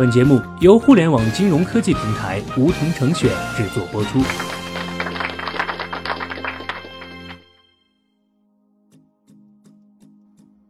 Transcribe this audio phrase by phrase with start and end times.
[0.00, 4.18] 本节目由互联网金融科技平台梧桐城选制作播出。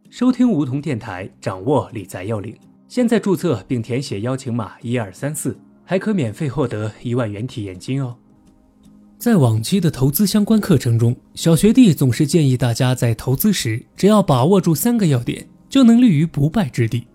[0.09, 2.53] 收听梧桐电台，掌握理财要领。
[2.89, 8.13] 现在注册并填写邀请码一二三四，还可免费获得一万元体验金哦。
[9.17, 17.07] 在往期的投资相关课程中，小学弟总是建议大家在投资时，只要把握住三个要点，就能立于不败之地。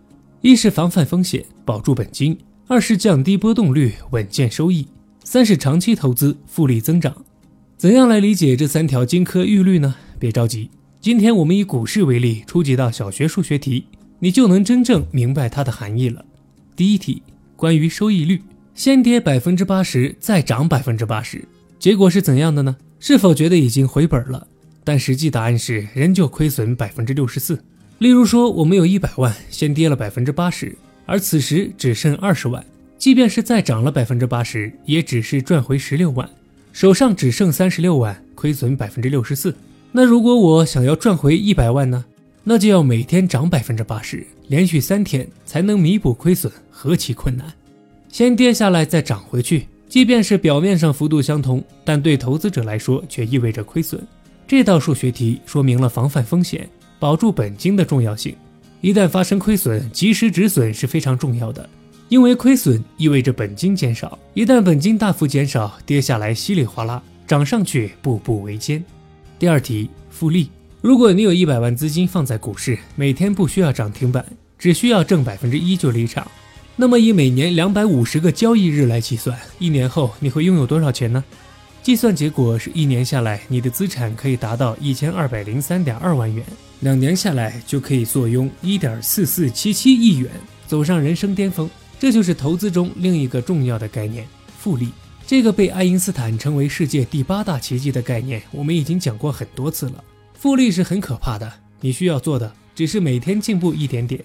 [0.46, 2.36] 一是防范风险，保住本金；
[2.68, 4.86] 二是降低波动率，稳健收益；
[5.24, 7.12] 三是长期投资，复利增长。
[7.76, 9.96] 怎样来理解这三条金科玉律呢？
[10.20, 10.70] 别着急，
[11.00, 13.86] 今天我们以股市为例，出几道小学数学题，
[14.20, 16.24] 你就能真正明白它的含义了。
[16.76, 17.24] 第一题，
[17.56, 18.40] 关于收益率，
[18.72, 21.44] 先跌百分之八十，再涨百分之八十，
[21.80, 22.76] 结果是怎样的呢？
[23.00, 24.46] 是否觉得已经回本了？
[24.84, 27.60] 但实际答案是，仍旧亏损百分之六十四。
[27.98, 32.62] 例如说，我们有一百万，先跌了百分之八十，而此时只剩二十万，
[32.98, 36.28] 即便是再涨了百分之八十，也只是赚回十六万，
[36.72, 39.54] 手上只剩三十六万，亏损百分之六十四。
[39.92, 42.04] 那如果我想要赚回一百万呢？
[42.44, 47.46] 那就要每天涨百分之八十，连续三天才能弥补亏损，何其困难！
[48.08, 54.06] 先跌下来再涨回去，即便是表面上幅度相同，但对投资者来说却意味着亏损。
[54.46, 56.68] 这道数学题说明了防范风险。
[56.98, 58.34] 保住本金的重要性，
[58.80, 61.68] 一旦发生亏损，及时止损是非常重要的。
[62.08, 68.84] 因为亏损意味着本金减少，一旦本金大幅减少，跌下来稀里哗啦，涨上去步步维艰。
[69.38, 70.48] 第二题，复利。
[70.80, 74.24] 如果你有一百万资金放在股市，每天不需要涨停板，
[74.56, 76.30] 只需要挣百分之一就离场，
[76.76, 81.24] 那么以每年两百五十个交易日来计算，一年后你会拥有多少钱呢？
[81.86, 86.44] 计算结果是一年下来，你的资产可以达到一千二百零三点二万元。
[86.80, 90.28] 两年下来就可以坐拥一点四四七七亿元，
[90.66, 91.70] 走上人生巅峰。
[91.96, 94.26] 这就是投资中另一个重要的概念——
[94.58, 94.88] 复利。
[95.28, 100.02] 这个被爱因斯坦称为世界第八大奇迹的概念，我们已经讲过很多次了。
[100.34, 104.20] 复利是很可怕的，你需要做的只是每天进步一点点，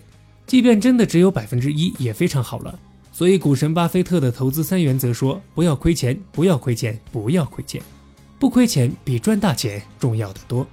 [0.48, 2.80] 即便真的只有百分之一，也非常好了。
[3.22, 7.80] 所以，股神巴菲特的投资三原则说：不要亏钱，不要亏钱，不要亏钱。
[8.40, 10.66] 不亏钱比赚大钱重要的多。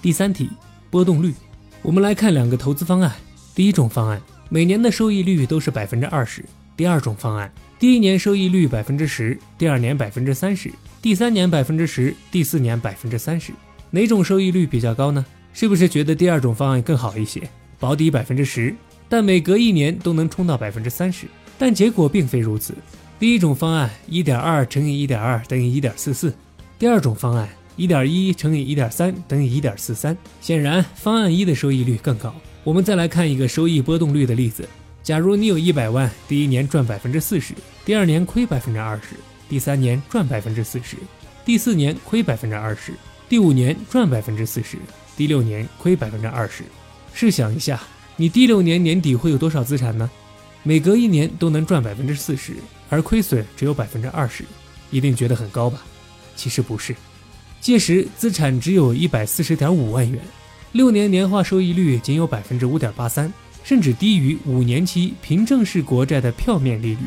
[0.00, 0.48] 第三题。
[0.88, 1.34] 波动率，
[1.82, 3.12] 我们来看两个投资方案。
[3.54, 4.18] 第一种方案，
[4.48, 6.40] 每年的收益率都是百分之二十；
[6.74, 10.72] 第二种方案，第一年收益率百分之十，第二年百分之三十，
[11.02, 13.52] 第三年百分之十，第四年百分之三十。
[13.90, 15.22] 哪种收益率比较高呢？
[15.52, 17.42] 是不是觉得第二种方案更好一些？
[17.78, 18.74] 保底百分之十，
[19.06, 21.26] 但每隔一年都能冲到百分之三十。
[21.60, 22.72] 但结果并非如此。
[23.18, 26.30] 第一种方案，一点二乘以一点二等于一点四四；
[26.78, 27.46] 第二种方案。
[27.76, 32.34] 一点一乘以一点三等于一点四三，显然方案一的收益率更高。
[32.64, 34.68] 我们再来看一个收益波动率的例子：
[35.02, 37.54] 假如你有一百万，第一年赚百分之四十，
[37.84, 39.16] 第二年亏百分之二十，
[39.48, 40.96] 第三年赚百分之四十，
[41.44, 42.92] 第四年亏百分之二十，
[43.28, 44.76] 第五年赚百分之四十，
[45.16, 46.64] 第六年亏百分之二十。
[47.14, 47.80] 试想一下，
[48.16, 50.10] 你第六年年底会有多少资产呢？
[50.62, 52.54] 每隔一年都能赚百分之四十，
[52.88, 54.44] 而亏损只有百分之二十，
[54.90, 55.82] 一定觉得很高吧？
[56.36, 56.94] 其实不是。
[57.60, 60.20] 届时资产只有一百四十点五万元，
[60.72, 63.32] 六年年化收益率仅有百分之五点八三，
[63.64, 67.00] 甚至低于五年期凭证式国债的票面利率。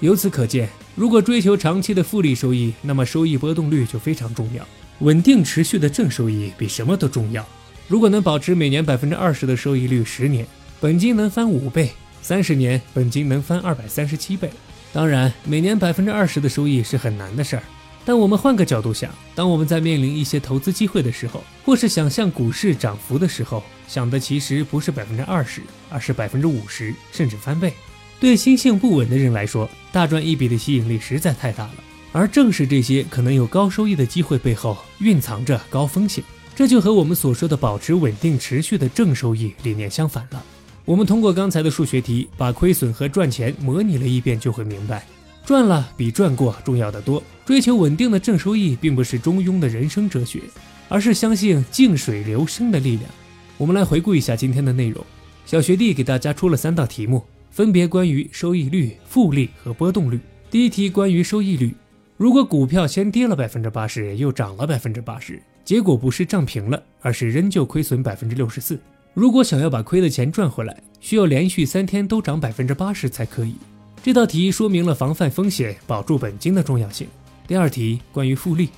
[0.00, 4.66] 由此可见，如果追求长期的复利收益，那么收益波动率就非常重要。
[5.00, 7.46] 稳定持续的正收益比什么都重要。
[7.88, 10.46] 如果能保持每年百分之二十的收益率，十年
[10.80, 11.90] 本金能翻五倍，
[12.22, 14.50] 三十年本金能翻二百三十七倍。
[14.92, 17.62] 当然，每年百分之二十的收益是很难的事儿。
[18.04, 25.60] 但我们换个角度想，当我们在面临一些投资机会的时候，或是想象股市涨幅的时候，想的其实不是百分之二十，
[25.90, 27.72] 而是百分之五十，甚至翻倍。
[28.18, 31.74] 对心性不稳的人来说，大赚一笔的吸引力实在太大了。
[32.12, 36.24] 而正是这些可能有高收益的机会背后，蕴藏着高风险。
[36.56, 40.42] 这就和我们所说的保持稳定持续的正收益理念相反了。
[40.84, 45.04] 我们通过刚才的数学题，把亏损和赚钱模拟了一遍，就会明白。
[45.44, 47.22] 赚了比赚过重要的多。
[47.44, 50.42] 追求稳定的正收益，并不是中庸的人生哲学，
[50.88, 53.10] 而是相信静水流深的力量。
[53.56, 55.04] 我们来回顾一下今天的内容。
[55.44, 60.20] 小学弟给大家出了三道题目，分别关于收益率、复利和波动率。
[60.50, 61.74] 第一题关于收益率：
[62.16, 68.78] 如果股票先跌了百分之八十，又涨了百分之八十，结果不是涨平了，而是仍旧亏损百分之六十四。
[69.12, 73.54] 如果想要把亏的钱赚回来，需要连续三天都涨百分之八十才可以。
[74.02, 77.08] 这道题说明了防范风险、保住本金的重要性。
[77.46, 78.68] 第二题关于复利，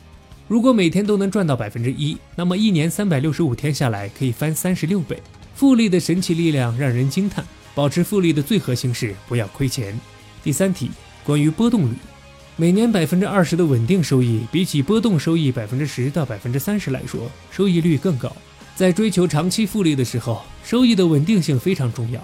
[0.49, 5.23] 如果每天都能赚到百分之一，那么一年三百六十五天下来可以翻三十六倍。
[5.55, 7.45] 复利的神奇力量让人惊叹。
[7.75, 9.99] 保持复利的最核心是不要亏钱。
[10.43, 10.91] 第三题，
[11.25, 11.95] 关于波动率，
[12.57, 18.31] 每年百分之二十的稳定收益，比起波动收益百分之十到百分之三十来说，收益率更高。
[18.75, 22.21] 在追求长期复利的时候，收益的稳定性非常重要，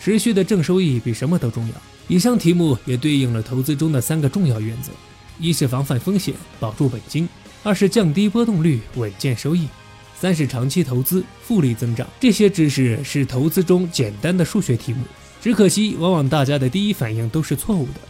[0.00, 1.74] 持续的正收益比什么都重要。
[2.06, 4.90] 以上题目也对应了投资中的三个重要原则：
[5.38, 7.26] 一是防范风险，保住本金；
[7.62, 9.66] 二是降低波动率，稳健收益；
[10.18, 12.06] 三是长期投资，复利增长。
[12.20, 15.02] 这些知识是投资中简单的数学题目。
[15.40, 18.00] 只可惜，往往大家的第一反应都是错误的。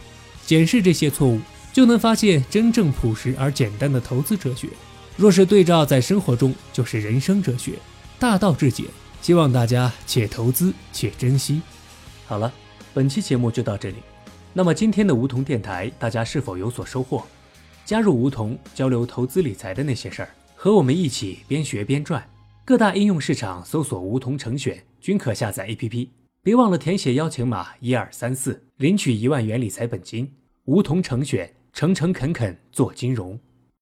[0.45, 1.39] 检视这些错误，
[1.71, 4.67] 就能发现真正朴实而简单的投资哲学。
[5.19, 7.73] 若是对照在生活中，就是人生哲学，
[8.17, 8.85] 大道至简。
[9.21, 11.61] 希望大家且投资且珍惜。
[12.25, 12.49] 好了，
[12.93, 13.97] 本期节目就到这里。
[14.53, 17.25] 那么今天的梧桐电台，大家是否有所收获？
[17.83, 22.25] 加入梧桐，交流投资理财的那些事儿，和我们一起边学边赚。
[22.63, 26.07] 各大应用市场搜索“梧桐成选”，均可下载 APP。
[26.41, 30.31] 别忘了填写邀请码一二三四，领取一万元理财本金。
[30.63, 33.37] 梧桐成选，诚诚恳恳做金融。